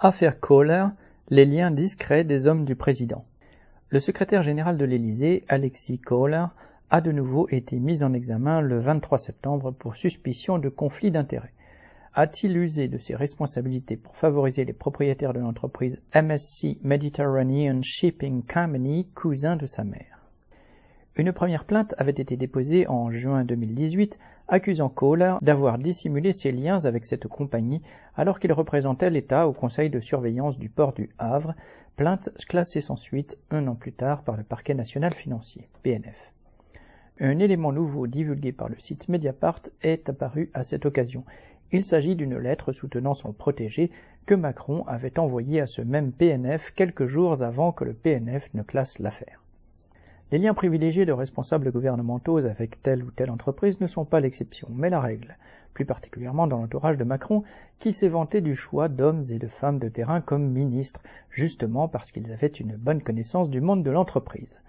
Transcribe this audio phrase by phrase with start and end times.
[0.00, 0.86] Affaire Kohler,
[1.28, 3.24] les liens discrets des hommes du président.
[3.88, 6.46] Le secrétaire général de l'Élysée, Alexis Kohler,
[6.88, 11.52] a de nouveau été mis en examen le 23 septembre pour suspicion de conflit d'intérêts.
[12.14, 19.08] A-t-il usé de ses responsabilités pour favoriser les propriétaires de l'entreprise MSC Mediterranean Shipping Company,
[19.16, 20.17] cousin de sa mère?
[21.18, 26.84] Une première plainte avait été déposée en juin 2018 accusant Kohler d'avoir dissimulé ses liens
[26.84, 27.82] avec cette compagnie
[28.14, 31.54] alors qu'il représentait l'État au conseil de surveillance du port du Havre,
[31.96, 36.32] plainte classée sans suite un an plus tard par le parquet national financier, PNF.
[37.18, 41.24] Un élément nouveau divulgué par le site Mediapart est apparu à cette occasion.
[41.72, 43.90] Il s'agit d'une lettre soutenant son protégé
[44.24, 48.62] que Macron avait envoyée à ce même PNF quelques jours avant que le PNF ne
[48.62, 49.42] classe l'affaire.
[50.30, 54.68] Les liens privilégiés de responsables gouvernementaux avec telle ou telle entreprise ne sont pas l'exception,
[54.70, 55.38] mais la règle,
[55.72, 57.44] plus particulièrement dans l'entourage de Macron,
[57.78, 62.12] qui s'est vanté du choix d'hommes et de femmes de terrain comme ministres, justement parce
[62.12, 64.60] qu'ils avaient une bonne connaissance du monde de l'entreprise.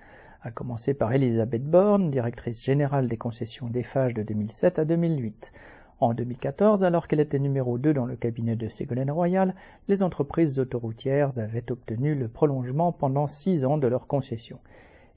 [0.42, 5.52] À commencer par Elisabeth Borne, directrice générale des concessions d'Eiffage de 2007 à 2008.
[6.00, 9.54] En 2014, alors qu'elle était numéro 2 dans le cabinet de Ségolène Royal,
[9.90, 14.60] les entreprises autoroutières avaient obtenu le prolongement pendant six ans de leur concession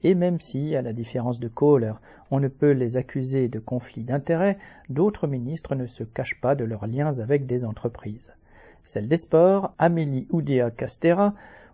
[0.03, 1.93] et même si, à la différence de Kohler,
[2.31, 4.57] on ne peut les accuser de conflit d'intérêts,
[4.89, 8.33] d'autres ministres ne se cachent pas de leurs liens avec des entreprises.
[8.83, 11.33] Celle des sports, Amélie Oudéa Castera,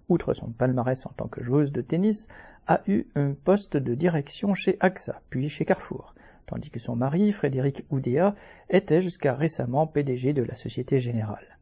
[0.10, 2.28] outre son palmarès en tant que joueuse de tennis,
[2.68, 6.14] a eu un poste de direction chez AXA, puis chez Carrefour,
[6.46, 8.36] tandis que son mari, Frédéric Oudéa,
[8.70, 11.59] était jusqu'à récemment PDG de la Société Générale.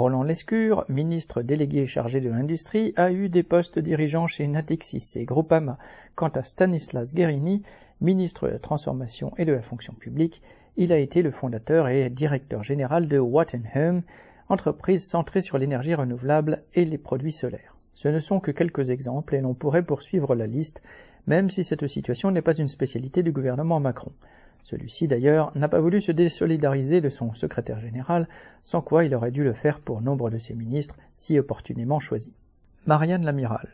[0.00, 5.26] Roland Lescure, ministre délégué chargé de l'industrie, a eu des postes dirigeants chez Natixis et
[5.26, 5.76] Groupama.
[6.14, 7.60] Quant à Stanislas Guerini,
[8.00, 10.40] ministre de la Transformation et de la Fonction publique,
[10.78, 14.00] il a été le fondateur et directeur général de Wattenham,
[14.48, 17.76] entreprise centrée sur l'énergie renouvelable et les produits solaires.
[17.92, 20.80] Ce ne sont que quelques exemples et l'on pourrait poursuivre la liste,
[21.26, 24.12] même si cette situation n'est pas une spécialité du gouvernement Macron.
[24.62, 28.28] Celui-ci d'ailleurs n'a pas voulu se désolidariser de son secrétaire général,
[28.62, 32.32] sans quoi il aurait dû le faire pour nombre de ses ministres si opportunément choisis.
[32.86, 33.68] Marianne Lamiral.